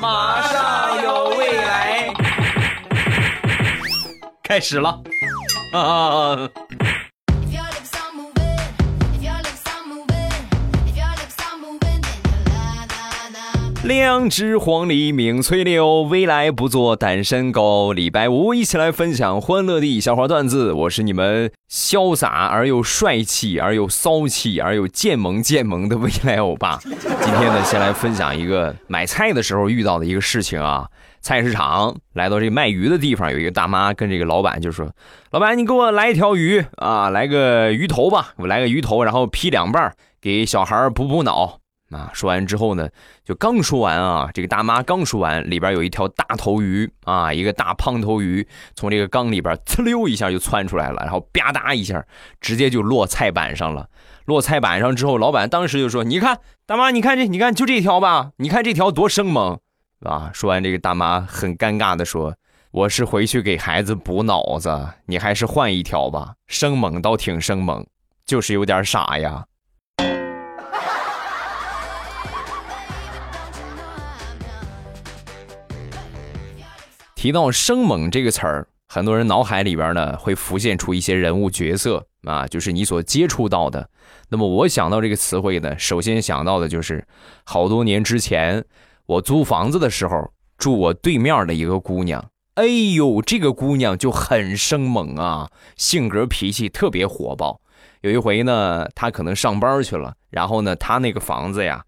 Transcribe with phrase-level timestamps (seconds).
[0.00, 2.12] 马上有未来，
[4.42, 5.00] 开始了
[5.72, 6.48] 啊！
[13.86, 17.92] 两只黄鹂鸣翠柳，未来不做单身狗。
[17.92, 26.80] 礼拜五一起来分享欢乐的笑话段子，我是你们潇洒而又帅气而又骚气而又贱萌贱萌的未来欧巴。
[26.82, 30.88] 今天呢，先来分享一个买菜的时候遇到的一个事情啊。
[31.20, 34.90] 菜市场来到这卖鱼的地方，有一个大妈跟这个老板就说
[35.30, 42.88] ：“老板，你给我来一条鱼啊，来个鱼头吧，我来个鱼头，然后劈两半，给小孩补补脑。”啊，说完之后呢，
[43.24, 52.04] 就刚说完啊，这个大妈刚说完，里边有一条大头鱼啊，一个大胖头鱼从这个缸里边呲溜一下就窜出来了，然后吧嗒一下，
[52.40, 53.88] 直接就落菜板上了。
[54.24, 59.60] 落菜板上之后，老板当时就说：“你看，大妈，你看这，你看就这条吧，你看这条多生猛
[60.00, 62.34] 啊！”说完，这个大妈很尴尬的说
[62.72, 67.86] ：“我是回去给孩子补脑子，你还是换一条吧，生猛倒挺生猛，
[68.24, 69.44] 就是有点傻呀。”
[77.16, 83.88] 提到“生猛”这个词儿，很多人脑海里边呢会浮现出一些人物角色啊，就是你所接触到的。
[84.28, 87.04] 那么我想到这个词汇呢，首先想到的就是
[87.44, 88.62] 好多年之前
[89.06, 92.22] 我租房子的时候，住我对面的一个姑娘。
[92.56, 97.60] 哎呦，这个姑娘就很生猛啊，性格脾气特别火爆。
[98.02, 101.82] 有一回呢，她可能上班去了，然后呢，她那个房子呀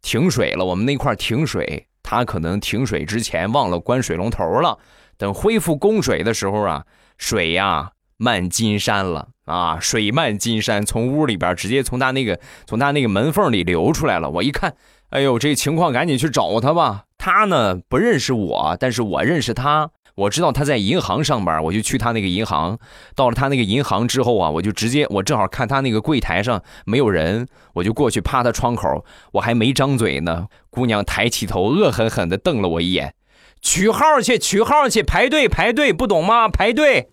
[0.00, 1.86] 停水了，我们那块停水。
[2.12, 4.78] 他可能停水之前忘了关水龙头了，
[5.16, 6.84] 等恢复供水的时候啊，
[7.16, 14.28] 水呀漫金山了啊，水漫金山，从屋里边直接从他那个从他那个门缝里流出来了。
[14.28, 14.74] 我一看，
[15.08, 17.04] 哎呦，这情况赶紧去找他吧。
[17.16, 19.90] 他呢不认识我，但是我认识他。
[20.14, 22.78] 我知道他在银行上班，我就去他那个银行。
[23.14, 29.04] 到了他那个银行之后啊，我就直接，我正好看他那个柜台上没有人，我就过去趴他窗口。
[29.32, 33.14] 我还没张嘴呢，姑娘抬起头，恶狠狠地瞪了我一眼
[33.62, 36.46] ：“取号去，取号去，排队，排队，不懂吗？
[36.48, 37.10] 排队。”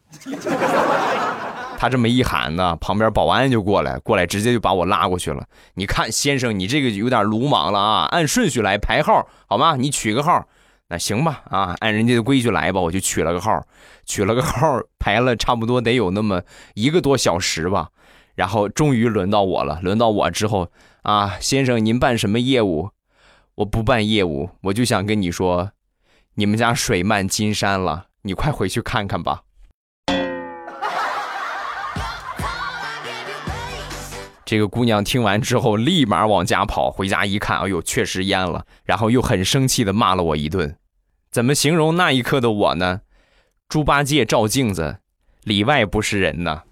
[1.80, 5.46] 他这么一喊呢，旁边保安就过来，过来直接就把我拉过去了。
[5.76, 8.04] 你看，先生，你这个有点鲁莽了啊！
[8.12, 9.78] 按顺序来排号，好吗？
[9.78, 10.46] 你取个号。
[10.92, 13.64] 那行吧，啊，按人家的规矩来吧，我就取了个号，
[14.06, 16.42] 取了个号，排了差不多得有那么
[16.74, 17.90] 一个多小时吧，
[18.34, 19.80] 然后终于轮到我了。
[19.84, 20.72] 轮到我之后，
[21.04, 22.90] 啊，先生，您办什么业务？
[23.54, 25.74] 我不办业务，我就想跟你说，
[26.34, 29.44] 你们家水漫金山了，你快回去看看吧。
[34.44, 36.90] 这个姑娘听完之后，立马往家跑。
[36.90, 38.66] 回家一看，哎呦，确实淹了。
[38.84, 40.76] 然后又很生气的骂了我一顿。
[41.31, 43.01] 怎么形容那一刻的我呢？
[43.67, 44.97] 猪八戒照镜子，
[45.44, 46.63] 里外不是人呐。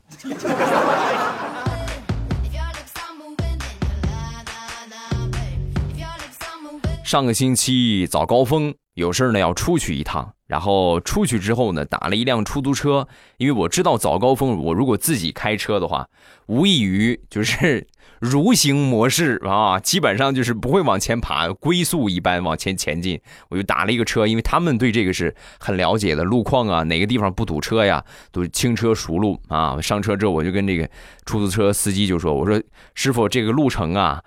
[7.03, 10.34] 上个星期早高峰，有事呢要出去一趟。
[10.47, 16.08] 然后出去之后呢，打了一辆出租车，因为我知道早高峰，我如果自己开车的话，
[16.47, 17.85] 无异于就是
[18.22, 23.19] 蠕行模式啊，基本上就是不会往前爬，龟速一般往前前进。
[23.50, 29.80] 我就打了一个车，因为他们对这个是很了解的，路况啊，哪个地方不堵车呀，都轻车熟路啊。
[29.81, 30.90] 上车之后，我就跟这个
[31.25, 32.59] 出租车司机就说：“我说
[32.96, 34.24] 师傅，这个路程啊。”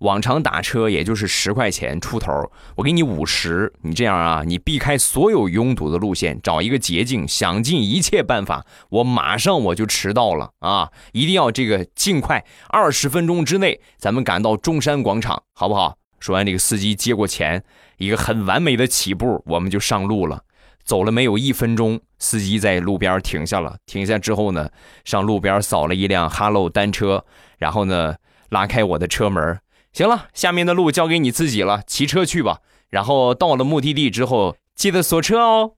[0.00, 10.90] 往常打车也就是十块钱出头，我给你五十，你这样啊，你避开所有拥堵的路线，找一个捷径，想尽一切办法，我马上我就迟到了啊！
[11.12, 15.96] 一定要这个尽快，二十分钟之内咱们赶到中山广场，好不好？
[16.18, 17.62] 说完，这个司机接过钱，
[17.98, 20.42] 一个很完美的起步，我们就上路了。
[20.82, 24.70] 走了没有一分钟，司机在路边停下了，停下之后呢，
[25.04, 27.22] 上路边扫了一辆哈喽单车，
[27.58, 28.14] 然后呢，
[28.48, 29.58] 拉开我的车门。
[29.92, 32.60] 行了，下面的路交给你自己了，骑车去吧。
[32.88, 35.72] 然后到了目的地之后，记得锁车哦。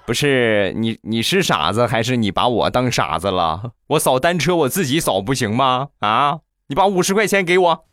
[0.06, 3.72] 不是你，你是傻子还是你把我当傻子了？
[3.88, 5.88] 我扫单车我自己扫不行吗？
[6.00, 6.38] 啊，
[6.68, 7.84] 你把五十块钱给我。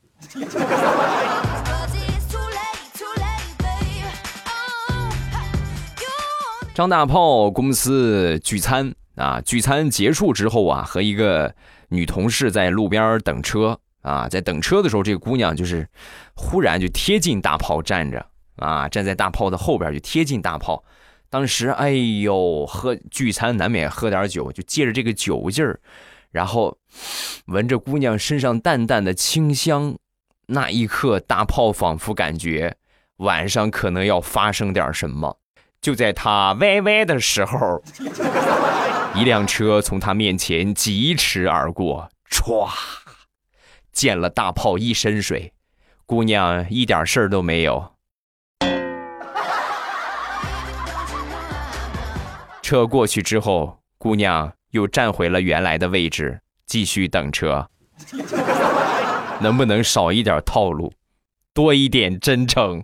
[6.74, 8.96] 张大炮公司聚餐。
[9.18, 11.54] 啊，聚餐结束之后啊，和一个
[11.90, 15.86] 女同事在路边等车啊，在等车的时候，这个姑娘就是
[16.36, 18.26] 忽然就贴近大炮站着
[18.58, 20.84] 啊，站在大炮的后边就贴近大炮。
[21.30, 25.80] 当时哎呦，喝聚餐难免喝点酒，就借着这个酒劲儿，
[26.32, 26.78] 然后
[27.48, 29.98] 闻着姑娘身上淡淡的清香，
[30.46, 32.78] 那一刻，大炮仿佛感觉
[33.18, 35.40] 晚上可能要发生点什么。
[35.82, 37.82] 就在他歪歪的时候，
[39.16, 42.70] 一辆车从他面前疾驰而过，歘，
[43.92, 45.54] 溅了大炮一身水，
[46.06, 47.94] 姑娘一点事儿都没有。
[52.62, 57.70] 车过去之后，姑娘又站回了原来的位置，继续等车。
[59.40, 60.92] 能不能少一点套路，
[61.54, 62.84] 多一点真诚？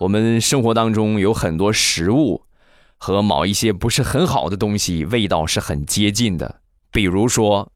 [0.00, 2.44] 我们生活当中有很多食物
[2.96, 6.60] 和某一些不是很好的东西味道是很接近的，
[6.90, 7.70] 比如说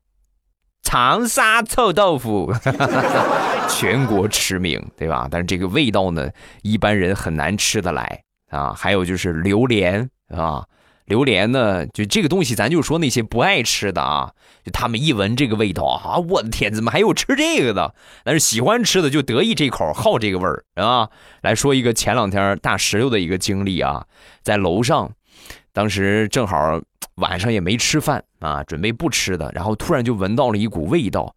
[0.83, 2.53] 长沙臭豆腐。
[3.69, 5.27] 全国驰名，对吧？
[5.31, 6.31] 但是这个味道呢，
[6.63, 8.73] 一般人很难吃得来啊。
[8.73, 10.65] 还有就是榴莲啊，
[11.07, 14.33] 榴莲呢，就这个东西，咱就说那些不爱吃的啊，
[14.65, 17.95] 就他们一闻这个味道啊，我的天，怎么还有吃这个的？
[18.25, 21.11] 但是喜欢吃的就得意这口，好这个味儿啊。
[21.43, 24.07] 来说一个前两天大石榴的一个经历啊，
[24.43, 25.13] 在楼上，
[25.73, 26.81] 当时正好
[27.17, 31.35] 晚上也没吃饭啊，准备不吃的，然后突然就闻到了一股味道。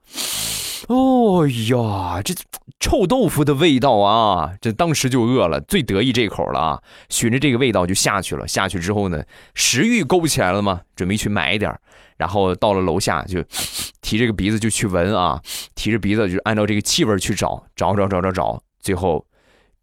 [0.88, 2.34] 哦呀，这
[2.80, 4.54] 臭豆腐的味道啊！
[4.62, 6.84] 这当时就饿了，最得意这口了啊！
[7.10, 8.48] 循着这个味道就下去了。
[8.48, 9.24] 下去之后呢，
[9.56, 11.78] 食欲勾起来了嘛，准备去买一点
[12.18, 13.44] 然后到了楼下，就
[14.02, 15.42] 提着个鼻子就去闻啊，
[15.76, 19.26] 提着鼻子就按照这个气味去找，找找找找找，最后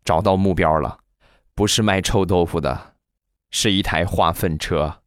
[0.05, 0.99] 找到目标了，
[1.55, 2.94] 不是卖臭豆腐的，
[3.50, 5.00] 是一台化粪车。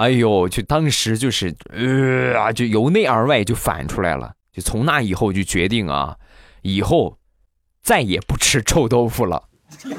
[0.00, 4.32] 哎呦，就当时就是呃啊，就由内而外就反出来了。
[4.50, 6.16] 就从那以后就决定啊，
[6.62, 7.18] 以后
[7.82, 9.42] 再也不吃臭豆腐了。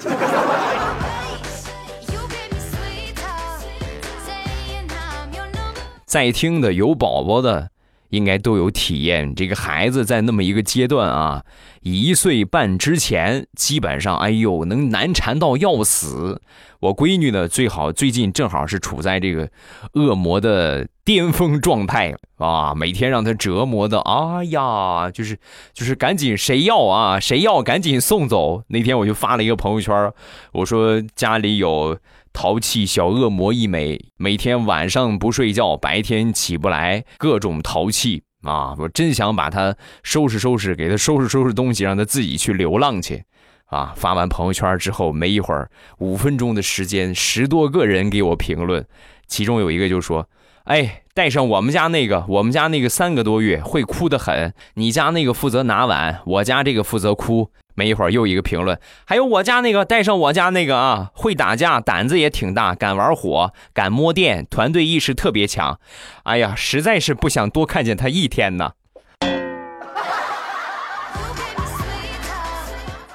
[6.05, 7.69] 在听的有宝宝的。
[8.11, 9.35] 应该都有体验。
[9.35, 11.43] 这个孩子在那么一个阶段啊，
[11.81, 16.41] 一岁半之前，基本上，哎呦，能难缠到要死。
[16.79, 19.49] 我闺女呢，最好最近正好是处在这个
[19.93, 25.37] 恶魔的巅峰状态啊，每天让她折磨的，哎呀，就是
[25.73, 28.63] 就是赶紧谁要啊，谁要赶紧送走。
[28.69, 30.11] 那天我就发了一个朋友圈，
[30.53, 31.97] 我说家里有。
[32.33, 38.75] 淘气小恶魔一枚，每天晚上不睡觉，白天起不来，各种淘气啊！
[38.79, 43.23] 我真想把他收拾收拾，给他收拾收拾东西，让他自己去流浪去
[43.65, 43.93] 啊！
[43.95, 45.69] 发完朋友圈之后，没一会儿，
[45.99, 48.85] 五分钟的时间，十多个人给我评论，
[49.27, 50.27] 其中有一个就说
[50.65, 65.79] ：“哎，带上我们家那个，我们家那个三个多月会哭得很，你家那个负责拿碗，我家这个负责哭。”没一会儿，又一个评论，还有我家那个带上我家那个啊，会打架，胆子也挺大，敢玩火，敢摸电，团队意识特别强。
[66.23, 68.73] 哎呀，实在是不想多看见他一天呢。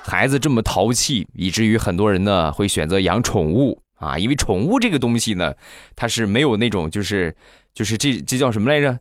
[0.03, 5.55] 孩子这么淘气，以至于很多人呢会选择养宠物啊，因为宠物这个东西呢，
[5.95, 7.35] 它是没有那种就是
[7.75, 8.99] 就是这这叫什么来着？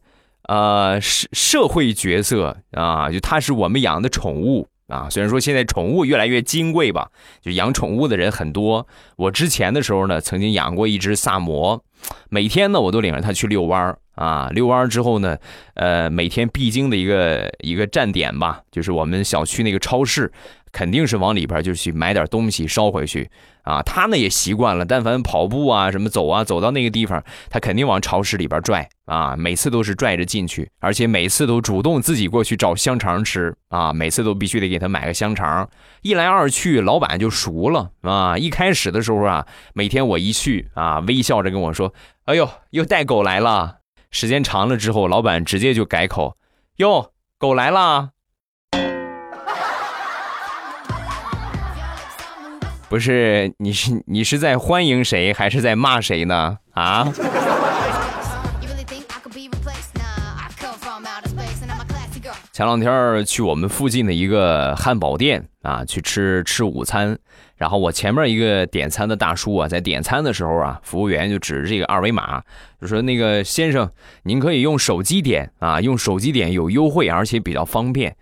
[0.48, 4.68] 呃，社社会角色啊，就它是我们养的宠物。
[4.88, 7.10] 啊，虽然说现在宠物越来越金贵吧，
[7.42, 8.88] 就养宠物的人很多。
[9.16, 11.84] 我之前的时候呢，曾经养过一只萨摩，
[12.30, 14.50] 每天呢我都领着它去遛弯儿啊。
[14.54, 15.38] 遛弯儿之后呢，
[15.74, 20.32] 呃，每天必经的一个一个站点吧，就是我们小区那个超市。
[20.76, 23.32] 肯定是往里边就去买点东西捎回去
[23.64, 23.82] 啊！
[23.84, 29.38] 他呢也习惯了，但凡跑步啊什么走啊，走到那个地方，他肯定往超市里边拽啊！
[29.38, 33.94] 每次都是拽着进去，而且每次都主动自己过去找香肠吃啊！
[33.94, 35.70] 每次都必须得给他买个香肠。
[36.02, 38.38] 一来二去，老板就熟了啊！
[38.38, 41.94] 一开始的时候啊，每天我一去啊，微笑着跟我说
[42.28, 43.78] ：“哎呦，又带狗来了。”
[44.12, 46.36] 时间长了之后，老板直接就改口
[46.78, 48.10] ：“哟，狗来了。”
[52.96, 56.58] 不是， 你是你是在欢迎谁，还是在骂谁呢？
[56.72, 57.06] 啊？
[62.54, 67.20] 前两天去我们附近的一个汉堡店啊，去吃吃午餐。
[67.58, 72.42] 然后我前面一个点餐的大叔啊，在点餐的时候啊，服务员就指着这个二维码，
[72.80, 73.92] 就说：“那个先生，
[74.24, 78.16] 您可以用手机点啊，用手机点有优惠，而且比较方便。”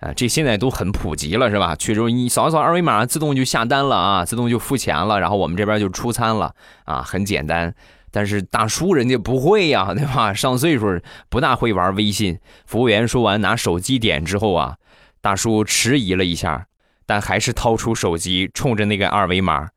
[0.00, 1.74] 啊，这现在都很普及了，是吧？
[1.74, 7.74] 去之后你扫一扫二维码，自动就下单了啊，自动就付钱了，然后我们这边就出餐了啊，很简单。
[8.10, 10.32] 但是大叔人家不会呀，对吧？
[10.32, 12.38] 上岁数不大会玩微信。
[12.64, 14.76] 服务员说完拿手机点之后啊，
[15.20, 16.66] 大叔迟疑了一下，
[17.04, 19.68] 但还是掏出手机，冲着那个二维码，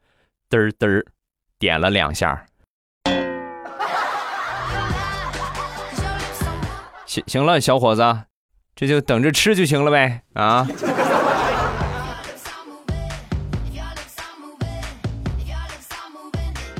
[0.49, 1.05] 嘚儿嘚儿，
[1.59, 2.45] 点了两下。
[7.05, 8.01] 行行了，小伙子，
[8.81, 10.67] 这就等着吃就行了呗啊！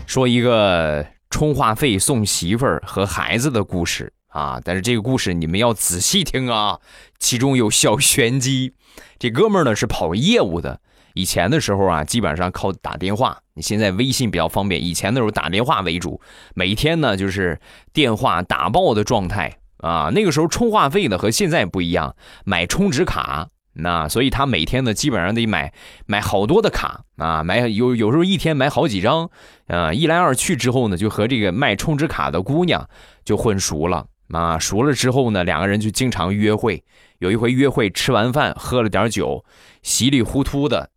[0.08, 6.80] 说一个充话费送媳妇儿和孩子的故事啊，但是这个故事你们要仔细听啊，
[7.20, 8.74] 其中有小玄机。
[9.20, 10.82] 这哥们儿呢是跑业务的，
[11.14, 13.38] 以前的时候啊，基本上靠打电话。
[13.54, 16.20] 你现在微信比较方便，以前的时候打电话为主，
[16.56, 17.62] 每天呢就是
[17.94, 19.60] 电话打爆的状态。
[19.82, 25.74] 啊，那个时候充话费的和现在不一样，买充值卡，那所以他每天呢基本上得买
[26.06, 29.30] 买好多的卡啊，买有有时候一天买好几张，
[29.68, 32.88] 啊，一来二去之后呢，就和这个卖充值卡的姑娘
[33.26, 36.84] 就混熟了啊，熟了之后呢，两个人就经常约会，
[37.18, 39.44] 有一回约会吃完饭喝了点酒，
[39.82, 40.92] 稀里糊涂的，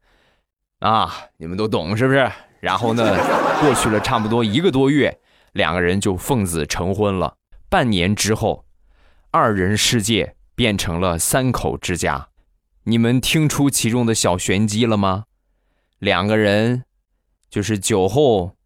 [0.80, 2.30] 啊，你们都懂是不是？
[2.60, 3.16] 然后呢，
[3.60, 5.18] 过去了差不多一个多月，
[5.52, 7.34] 两个人就奉子成婚了，
[7.70, 8.64] 半年之后。
[9.36, 12.28] 二人世界变成了三口之家，
[12.84, 15.24] 你们听出其中的小玄机了吗？
[15.98, 16.84] 两个人
[17.50, 18.56] 就是酒后，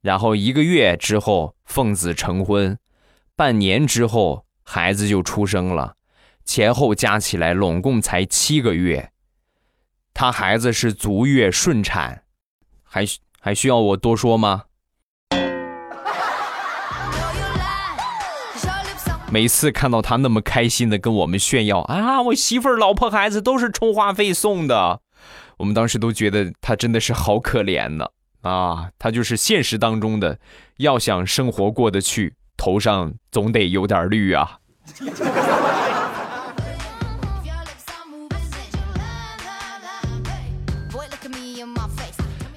[0.00, 2.78] 然后一个月之后奉子成婚，
[3.34, 5.96] 半年之后孩子就出生了，
[6.44, 9.10] 前后加起来拢共才七个月。
[10.14, 12.22] 他孩子是足月顺产，
[12.84, 13.04] 还
[13.40, 14.66] 还需要我多说吗？
[19.30, 25.00] 每次看到他那么开心的跟我们炫耀啊，我媳妇儿、老婆、孩子都是充话费送的，
[25.58, 28.06] 我们当时都觉得他真的是好可怜呢
[28.40, 28.90] 啊！
[28.98, 30.38] 他就是现实当中的，
[30.78, 34.58] 要想生活过得去，头上总得有点绿啊。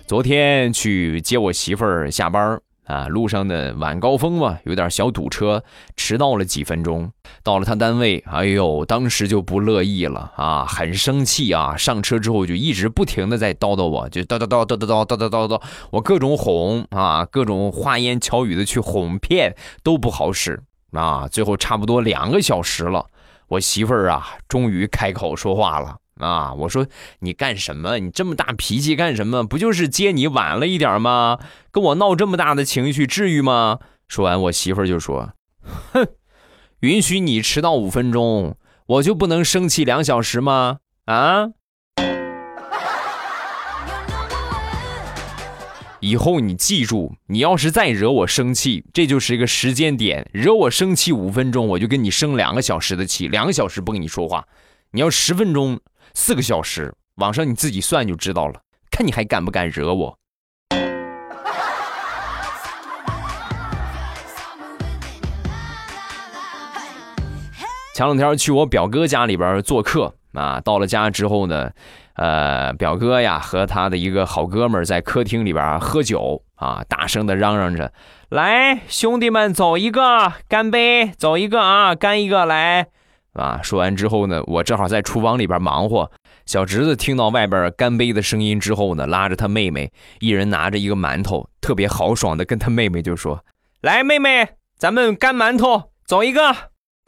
[0.07, 2.59] 昨天去接我媳妇儿下班
[2.91, 5.63] 啊，路上的晚高峰嘛，有点小堵车，
[5.95, 7.09] 迟到了几分钟。
[7.41, 11.77] 到了他单位，哎呦，当时就不乐意了啊，很生气啊。
[11.77, 21.27] 上车之后就一直不停的在叨叨我，就叨叨叨叨叨叨叨叨叨叨，我各种哄啊，各种花言巧语的去哄骗都不好使啊。
[21.31, 23.05] 最后差不多两个小时了，
[23.47, 25.95] 我媳妇儿啊，终于开口说话了。
[26.21, 26.53] 啊！
[26.53, 26.85] 我说
[27.19, 27.97] 你干什么？
[27.97, 29.43] 你这么大脾气干什么？
[29.43, 31.39] 不就是接你晚了一点吗？
[31.71, 33.79] 跟我闹这么大的情绪，至于吗？
[34.07, 35.33] 说完，我媳妇儿就说
[35.93, 36.07] ：“哼，
[36.81, 40.77] 允许你迟到五分钟，我就不能生气两小时吗？
[41.05, 41.49] 啊！
[46.01, 54.45] 以后你记住，你要是再惹我生气，这就是一个时间点，惹我生气五分钟，我就跟你生两个小时的气，两个小时不跟你说话。
[54.91, 55.79] 你要十分钟。”
[56.13, 58.61] 四个小时，网上你自己算就知道了。
[58.89, 60.17] 看你还敢不敢惹我？
[67.93, 71.69] 前两天去我表哥家里边做客啊，到了家之后呢，
[72.15, 77.93] 呃，表哥呀和他的一个好哥们在客厅里边喝酒啊，大声的嚷嚷着
[78.29, 82.87] ：“来，兄弟们，走一个，干杯，走一个啊，干一个，来。”
[83.33, 83.59] 啊！
[83.63, 86.11] 说完之后呢，我正好在厨房里边忙活。
[86.45, 93.45] 小侄子听到外边干杯的声音之后呢，拉着他妹妹，一人拿着一个馒头，特别豪爽的跟他妹妹就说
[93.81, 96.53] ：“来，妹妹，咱们干馒头，走一个。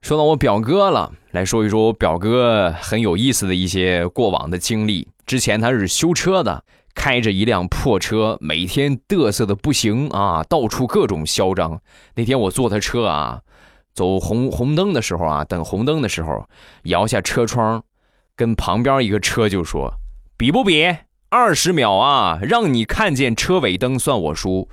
[0.00, 5.08] 说到我表哥了，来说一说我表哥很有意思的一些过往的经历。
[5.26, 6.62] 之前他是修车的。
[6.94, 11.80] 开着一辆破车，每天嘚瑟的不行啊，到处各种嚣张。
[12.14, 13.40] 那天我坐他车啊，
[13.94, 16.48] 走红红灯的时候啊，等红灯的时候，
[16.84, 17.82] 摇下车窗，
[18.36, 19.94] 跟旁边一个车就说
[20.36, 20.96] ：“比不比？
[21.28, 24.68] 二十秒啊，让你看见车尾灯算我输。”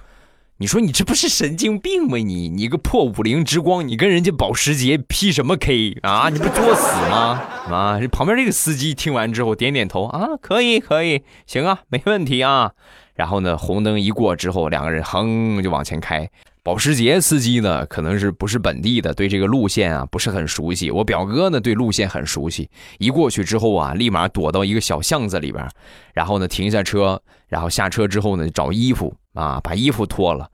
[0.61, 2.17] 你说你这不是神经病吗？
[2.17, 6.27] 你你个破五菱之光，你跟人家保时捷 P 什么 K 啊？
[6.27, 7.41] 你不作死吗？
[7.71, 7.99] 啊！
[8.11, 12.71] 旁边这个司机听完之后点点头啊，可以可以，行啊，没问题啊。
[13.15, 16.29] 然后呢，红灯一过之后，两个人哼就往前开。
[16.61, 20.91] 保时捷司机呢，可能是不是本地的，对这个路线啊不是很熟悉。
[20.91, 25.65] 我表哥呢，对路线很熟悉，一过去之后啊，立马躲到一个小巷子里边，
[26.13, 29.15] 然后呢停下车，然后下车之后呢找衣服。
[29.33, 30.50] 啊，把衣服脱了。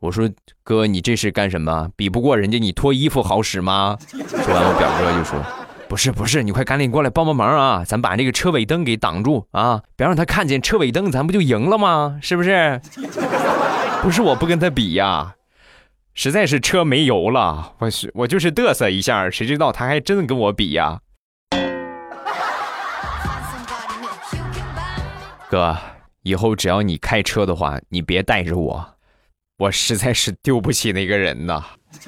[0.00, 0.28] 我说
[0.62, 1.88] 哥，你这是干什么？
[1.96, 3.96] 比不过人家，你脱衣服好使吗？
[4.10, 5.40] 说完我表哥就说，
[5.88, 12.18] 不是不是，你快赶紧过来帮帮忙啊，咱把这个车尾灯给挡住啊，别让他看见车尾灯，咱不就赢了吗？
[12.20, 12.80] 是不是？
[14.02, 15.36] 不是，我不跟他比呀，
[16.12, 21.00] 实在是车没油了，我我就是嘚瑟一下，谁知道他还真跟我比呀。
[25.48, 25.78] 哥。
[26.24, 28.94] 以后只要你开车的话，你别带着我，
[29.58, 31.62] 我实在是丢不起那个人呐。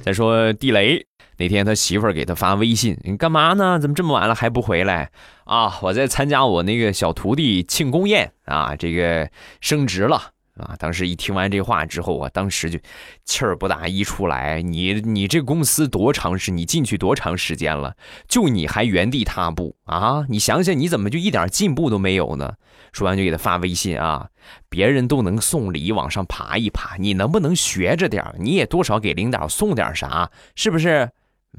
[0.00, 1.04] 再说地雷，
[1.36, 3.80] 那天他媳妇儿给他发微信：“你干嘛呢？
[3.80, 5.10] 怎么这么晚了还不回来？”
[5.44, 9.28] 啊，我在参加我那个小徒弟庆功宴啊，这个
[9.60, 10.30] 升职了。
[10.58, 10.74] 啊！
[10.78, 12.78] 当时一听完这话之后啊，当时就
[13.24, 14.60] 气儿不打一处来。
[14.62, 16.50] 你你这公司多长时？
[16.50, 17.94] 你进去多长时间了？
[18.26, 20.24] 就你还原地踏步啊？
[20.28, 22.54] 你想想，你怎么就一点进步都没有呢？
[22.92, 24.28] 说完就给他发微信啊，
[24.68, 28.24] 别人都能送礼往上爬一爬，你能不能学着点？
[28.38, 31.10] 你也多少给领导送点啥，是不是？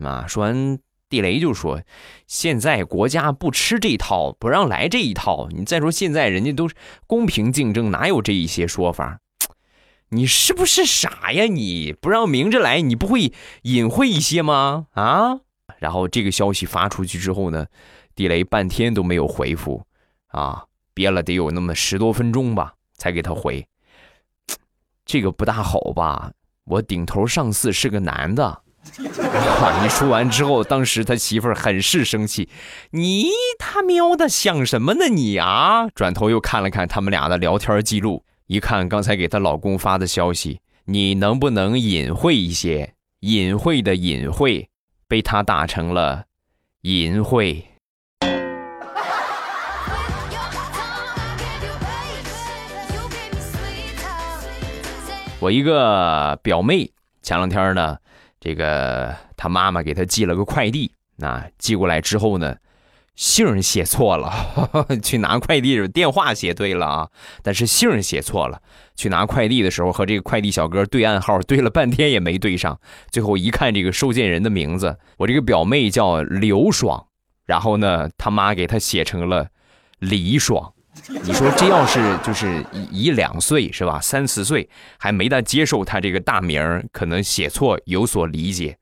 [0.04, 0.26] 啊！
[0.28, 0.80] 说完。
[1.10, 1.82] 地雷就说
[2.28, 5.50] ：“现在国家不吃这套，不让来这一套。
[5.50, 6.76] 你再说现在人家都是
[7.08, 9.20] 公平竞争，哪有这一些说法？
[10.10, 11.46] 你是不是傻呀？
[11.46, 14.86] 你不让明着来，你不会隐晦一些吗？
[14.92, 15.40] 啊？
[15.80, 17.66] 然后这个消息发出去之后呢，
[18.14, 19.84] 地雷半天都没有回复，
[20.28, 23.66] 啊，憋了得有那么十多分钟吧，才给他回。
[25.06, 26.32] 这个不大好吧？
[26.66, 28.62] 我顶头上司是个男的。”
[29.60, 32.50] 话一说完之后，当时他媳妇儿很是生气，
[32.92, 35.88] 你他喵的想什么呢你啊？
[35.90, 42.94] 转头又看了看他们俩的聊天记录，一看刚才给她老公发的消息，你能不能隐晦一些？
[43.22, 44.70] 隐晦的隐晦，
[45.08, 46.24] 被他打成了
[46.82, 47.64] 淫秽。
[55.42, 57.98] 我一个表妹前两天呢。
[58.40, 60.92] 这个他妈妈给他寄了个快递，
[61.22, 62.56] 啊，寄过来之后呢，
[63.16, 64.32] 姓写错了，
[65.04, 67.10] 去拿快递时电话写对了啊，
[67.44, 68.62] 但是姓写错了。
[68.96, 72.80] 去拿快递的时候和这个快递小哥对暗号，对了半天也没对上。
[73.12, 77.08] 最后一看这个收件人的名字，我这个表妹叫刘爽，
[77.46, 79.48] 然后呢他妈给他写成了
[80.00, 80.74] 李爽。
[81.24, 84.00] 你说这要是就是一一两岁是吧？
[84.02, 88.78] 三四岁还没大接受他这个大名可能写错有所理解。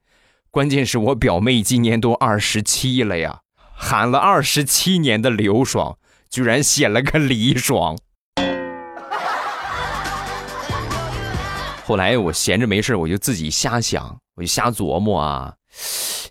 [0.50, 3.42] 关键是我表妹今年都二十七了呀，
[3.76, 5.98] 喊了二十七年的刘爽，
[6.30, 7.98] 居然写了个李爽。
[11.86, 15.54] 后来我闲着没事我就自己瞎想，我就瞎琢磨啊。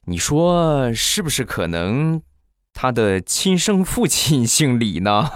[0.06, 2.20] 你说是不是可能？
[2.78, 5.30] 他的亲生父亲姓李呢。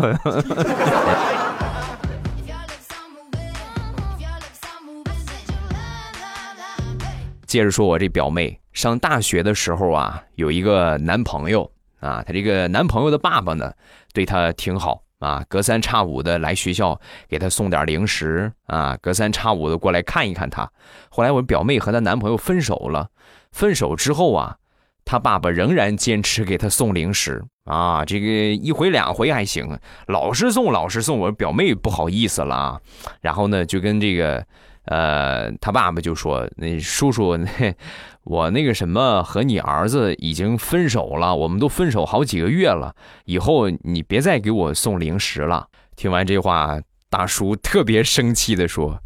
[7.46, 13.72] 接着说，我这表妹上大学的时候啊，有一个男朋友啊，她这个男朋友的爸爸呢，
[14.12, 20.70] 对她挺好啊，隔三差五的来学校给她送点零食啊，隔三差五的过来看一看她。
[21.08, 23.08] 后来我表妹和她男朋友分手了，
[23.50, 24.58] 分手之后啊。
[25.04, 32.80] 他爸爸仍然坚持给他送零食啊，这个一回两回还行，老是送老是送，我表妹不好意思了啊。
[33.20, 34.44] 然后呢，就跟这个
[34.86, 37.48] 呃，他爸爸就说：“那叔叔，那
[38.24, 49.00] 我那个什么和你儿子已经分手了，我们都分手好几个月了，以后你别再给我送零食了。”听完这话，大叔特别生气的说：“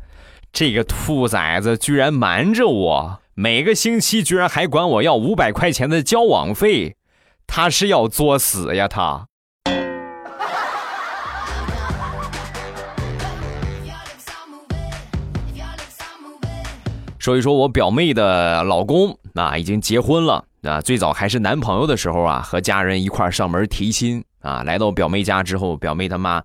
[0.52, 6.94] 这个兔崽子居然瞒着我！”每个星期居然还管我要五百块钱的交往费，
[7.48, 9.26] 他是要作死呀他！
[17.18, 20.80] 说一说我表妹的老公啊，已经结婚了啊。
[20.80, 24.62] 最早还是男朋友的时候啊，和家人一块上门提亲啊。
[24.62, 26.40] 来到表妹家之后，表妹他妈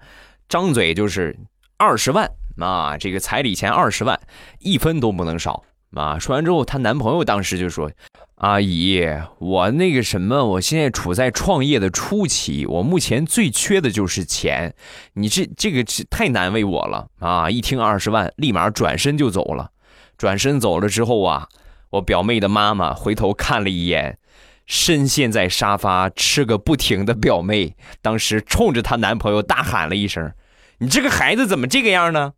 [0.47, 1.37] 张嘴就是
[1.77, 4.19] 二十万啊，这个彩礼钱二十万，
[4.57, 5.63] 一分都不能少。
[5.95, 6.19] 啊！
[6.19, 7.91] 说完之后，她男朋友当时就说
[8.35, 9.03] ：“阿姨，
[9.39, 14.75] 我那个什么，我现在处在创业的初期，我目前最缺的就是钱。
[15.13, 19.71] 你这这个太难为我了啊！”一听二十万，立马转身就走了。
[20.17, 21.47] 转身走了之后啊，
[21.91, 24.19] 我表妹的妈妈回头看了一眼，
[24.67, 30.33] 深陷在沙发吃个不停的表妹，当时冲着她男朋友大喊了一声
[30.79, 32.33] ：“你这个孩子怎么这个样呢？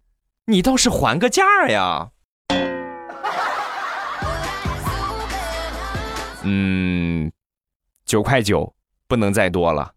[0.45, 2.11] 你倒是还个价呀！”
[6.43, 7.31] 嗯，
[8.05, 8.73] 九块九，
[9.07, 9.93] 不能再多了。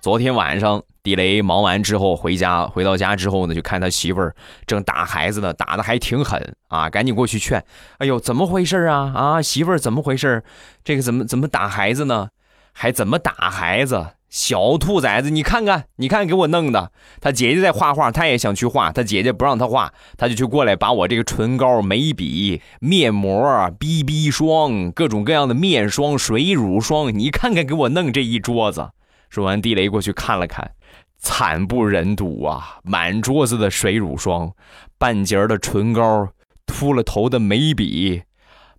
[0.00, 6.88] 昨天晚上，地雷忙完之后回家，回到家之后呢，就看他媳妇儿正打孩子呢，打的还挺狠啊！
[6.88, 7.64] 赶紧过去劝。
[7.98, 9.12] 哎呦，怎么回事啊？
[9.12, 10.44] 啊，媳妇儿怎么回事？
[10.84, 12.28] 这个怎么怎么打孩子呢？
[12.72, 14.06] 还怎么打孩子？
[14.28, 16.92] 小兔崽子，你看看，你看给我弄的。
[17.20, 28.90] 他姐姐在画画，他也想去画，他姐姐不让他画，他就去过来把我这个唇膏、眉笔、面膜、BB 霜、各种各样的面霜、水乳霜，你看看给我弄这一桌子。
[29.30, 30.72] 说完，地雷过去看了看，
[31.18, 32.78] 惨不忍睹啊！
[32.82, 34.52] 满桌子的水乳霜，
[34.98, 36.28] 半截的唇膏，
[36.66, 38.22] 秃了头的眉笔。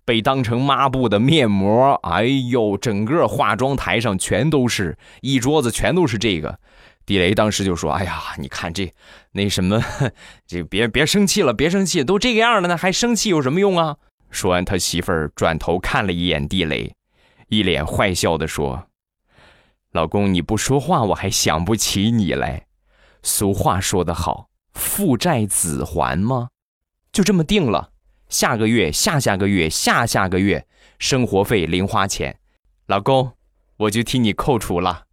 [0.08, 6.58] 被当成抹布的面膜，哎呦，整个化妆台上全都是一桌子，全都是这个。
[7.04, 8.90] 地雷当时就说：“哎呀，你看这
[9.32, 9.78] 那什么，
[10.48, 13.98] 这别别生气了，别生气，都这个样了呢，还生气有什么用啊？”
[14.32, 16.94] 说完，他媳妇儿转头看了一眼地雷，
[17.48, 18.86] 一脸坏笑的说
[19.92, 22.64] ：“老公，你不说话，我还想不起你来。
[23.22, 26.48] 俗话说得好，父债子还吗？
[27.12, 27.90] 就这么定了。”
[28.28, 30.66] 下个月、下下个月、下下个月，
[30.98, 32.38] 生活费零花钱，
[32.86, 33.32] 老公，
[33.78, 35.04] 我就替你扣除了。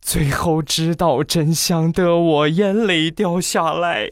[0.00, 4.10] 最后知道真相的我，眼泪掉下来。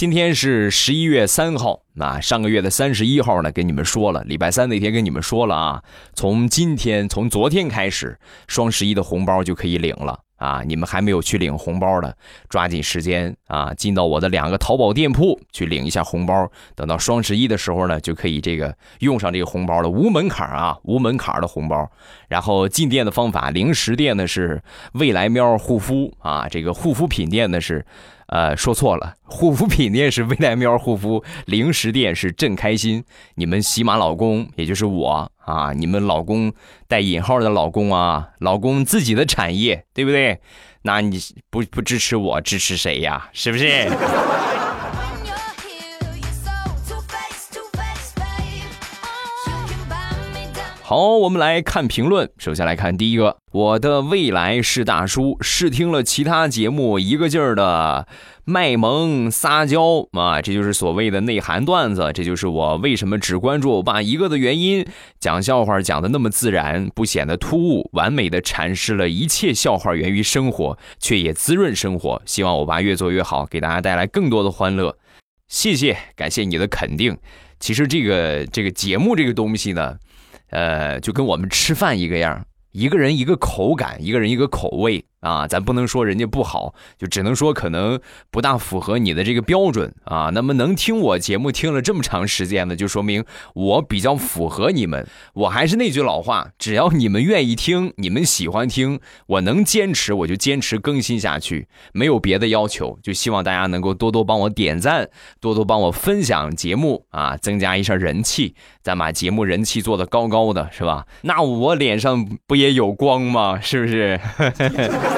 [0.00, 5.82] 今天是十一月三号，那上个月的三十一号呢，跟你们说了，礼拜三那天跟你们说了啊，
[6.14, 10.62] 从今天从昨天开始，双十一的红包就可以领了啊！
[10.66, 12.16] 你们还没有去领红包的，
[12.48, 21.86] 抓紧时间啊，进到我的两个淘宝店铺去领一下红包，等到双十一的时候呢，就可以这个用上这个红包了，无门槛啊，无门槛的红包。
[22.26, 24.62] 然后进店的方法，零食店呢是
[24.94, 27.84] 未来喵护肤啊，这个护肤品店呢是。
[28.30, 33.04] 呃，说错了，护肤品店是未来喵护肤，零食店是正开心。
[33.34, 36.52] 你们喜马老公，也就是我啊，你们老公
[36.86, 40.38] 带引号的老公啊，老公自己的产业，对不对？
[40.82, 43.28] 那你不不支持我，支持谁呀？
[43.32, 43.90] 是不是？
[50.90, 52.28] 好，我们来看评论。
[52.36, 58.08] 首先来看第一个，我的未来是大叔，试听了其他节目，一个劲儿的
[58.44, 62.10] 卖萌撒娇啊，这就是所谓的内涵段子。
[62.12, 64.84] 这就是我为什么只关注欧巴一个的原因。
[65.20, 72.20] 讲笑话讲的那么自然，不显得突兀，完美的阐释了一切笑话源于生活，却也滋润生活。
[72.26, 74.96] 希望欧巴越做越好，给大家带来更多的欢乐。
[75.46, 77.16] 谢谢，感谢你的肯定。
[77.60, 79.94] 其实这个这个节目这个东西呢。
[80.50, 85.04] 呃，就跟我们吃饭一个样，一个人一个口感，一个人一个口味。
[85.20, 90.30] 啊，咱不能说人家不好，就只能说可能不大符合你的这个标准啊。
[90.32, 95.06] 那么能听我节目听了这么长时间的，就说明我比较符合你们。
[95.34, 102.98] 我还是那句老话，只要你们愿意听，你们喜欢听，我能坚持，我就坚持更新下去，没有别的要求。
[103.02, 111.06] 就希望大家能够多多帮我点赞，多多帮我分享节目啊，增加一下人气，咱把节目人气做得高高的，是吧？
[111.22, 113.60] 那我脸上不也有光吗？
[113.60, 114.18] 是不是？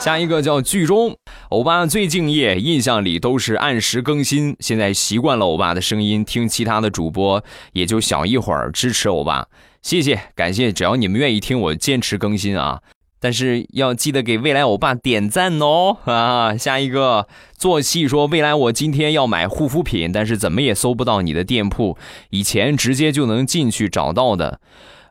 [0.00, 1.14] 下一个叫剧中，
[1.50, 4.56] 欧巴最敬业，印象里都是按时更新。
[4.58, 8.72] 现在习惯了欧巴的声音，听其他的主播也就小一会儿。
[8.72, 9.46] 支持欧巴，
[9.82, 10.72] 谢谢，感谢。
[10.72, 12.80] 只要你们愿意听，我坚持更新啊。
[13.20, 16.56] 但是要记得给未来欧巴点赞哦 啊！
[16.56, 21.98] 下一个做戏说，未来我今天要买护肤品，但是怎么也搜不到你的店铺，
[22.30, 24.60] 以前直接就能进去找到的。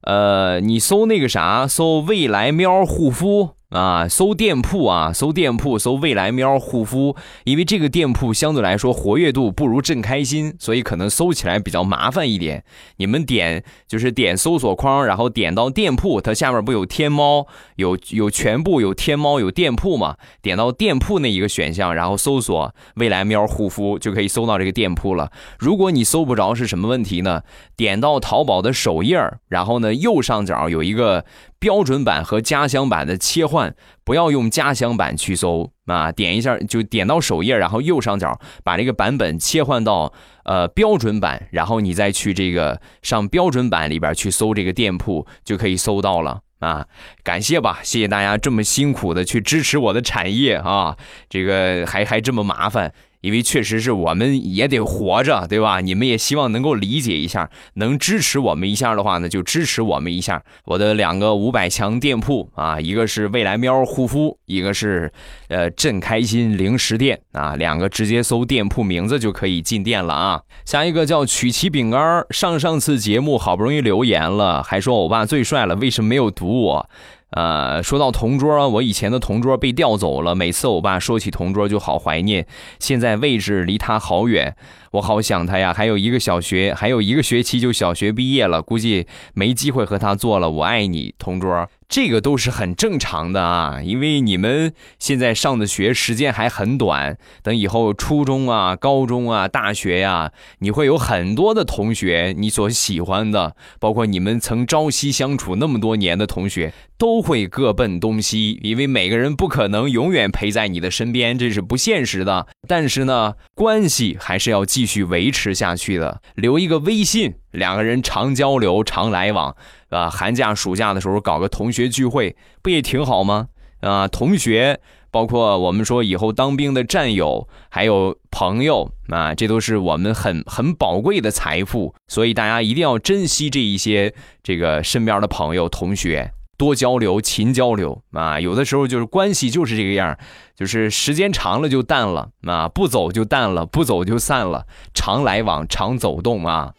[0.01, 3.51] 呃，你搜那个啥，搜未来喵护肤。
[3.69, 12.63] 啊，搜店铺啊，搜店铺，搜未来喵护肤，因为这个店铺相对来说活跃度不如正开心，所以可能搜起来比较麻烦一点。
[12.97, 20.17] 你们点就是点搜索框，然后点到店铺，它下面不有天猫，有有全部有天猫有店铺嘛？
[20.41, 25.31] 点到店铺那一个选项，然后搜索未来喵护肤，就可以搜到这个店铺了。
[25.59, 27.43] 如果你搜不着是什么问题呢？
[27.77, 31.23] 点到淘宝的首页，然后呢右上角有一个。
[31.59, 36.11] 标准版和加强版的切换，不要用加强版去搜啊！
[36.11, 40.13] 点一下就点到首页，然后右上角把这个版本切换到
[40.45, 46.85] 呃标准版，然后你再去这个上标准版里边去搜这个店铺，就可以搜到了啊！
[47.23, 50.95] 感谢吧，谢谢大家这么辛苦的去支持我的产业啊！
[51.27, 52.93] 这个还还这么麻烦。
[53.21, 55.81] 因为确实是我们也得活着，对吧？
[55.81, 60.41] 你们也希望能够理解一下，能支持我们一下的话呢，就支持我们一下。
[60.65, 65.11] 我的两个五百强店铺啊，一个是未来喵护肤，一个是
[65.49, 70.41] 呃朕开心零食店啊，两个直接搜店铺名字就可以进店了啊。
[70.65, 76.89] 下一个叫曲奇饼干，上上次节目好不容易留言了，还说欧巴最帅了，为什么没有读我？
[77.31, 80.33] 呃，说到同桌，我以前的同桌被调走了。
[80.33, 82.47] 每次我爸说起同桌，就好怀念。
[82.79, 84.55] 现在位置离他好远，
[84.91, 85.73] 我好想他呀。
[85.73, 90.49] 还有一个小学，还有一个学期就小学毕业了，估计没机会和他做了。
[90.49, 91.69] 我爱你，同桌。
[91.87, 112.45] 这个都是很正常的啊，因为你们现在上的学时间还很短，等以后初中啊、高中啊、大学呀，你会有很多的同学，你所喜欢的，包括你们曾朝夕相处那么多年的同学，都会各奔东西，因为每个人不可能永远陪在你的身边，这是不现实的。
[112.67, 119.53] 但是呢，关系还是要继继续维持下去的，留一个微信，两个人常交流、常来往。
[119.89, 123.49] 啊，寒假、暑假的时候搞个同学聚会，不也挺好吗？
[123.81, 124.79] 啊，同学，
[125.11, 138.39] 包括我们说以后当兵的战友，还有朋友啊，这都是我们很很宝贵的财富，所以大家一定要珍惜这一些这个身边的朋友、同学，多交流、勤交流啊。
[138.39, 140.15] 有的时候就是关系就是这个样，
[140.55, 146.73] 就是时间长了就淡了啊，不走就淡了，不走就散了，常来往、常走动啊。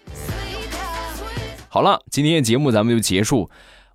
[1.68, 3.50] 好了，今天的节目咱们就结束。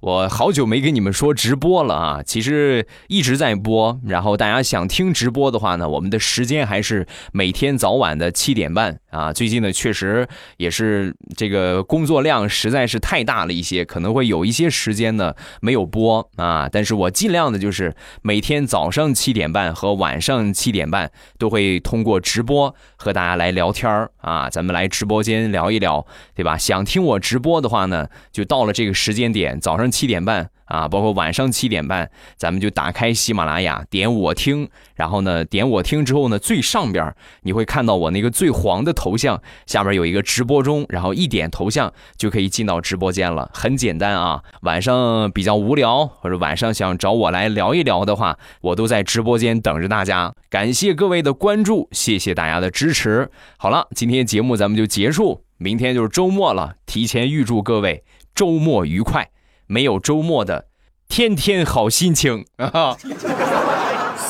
[0.05, 3.99] 我好久没跟你们说直播了啊，其实一直在播。
[4.05, 9.33] 然后大家想听直播的话呢，我们的时间还是每天早晚的七点半啊。
[9.33, 16.69] 最近呢，确实也是这个工作量实在是太大了一些，可能会有一些时间呢没有播啊。
[16.71, 24.51] 但是我尽量的就是每天早上七点半和晚上七点半都会通过直播和大家来聊天啊。
[24.51, 26.55] 咱们来直播间聊一聊，对吧？
[26.55, 29.91] 想听我直播的话呢，就到了这个时间点，早上。
[29.95, 44.43] 七点半啊，包括晚上七点半，咱们就打开喜马拉雅，点我听，然后呢，点我听之后呢，最上边你会看到我那个最黄的头像，下边有一个直播中，然后一点头像就可以进到直播间了，很简单啊。
[44.63, 50.33] 晚上比较无聊或者晚上想找我来聊一聊的话，我都在直播间等着大家。
[50.49, 53.29] 感谢各位的关注，谢谢大家的支持。
[53.57, 58.03] 好了，今天节目咱们就结束，明天就是周末了，提前预祝各位
[58.33, 59.29] 周末愉快。
[59.67, 60.67] 没有周末的，
[61.07, 62.95] 天天好心情啊！
[63.01, 63.07] 喜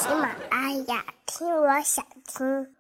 [0.10, 2.75] 马拉雅，听我想听。